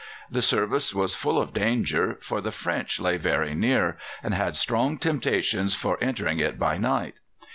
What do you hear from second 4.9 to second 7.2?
temptations for entering it by night.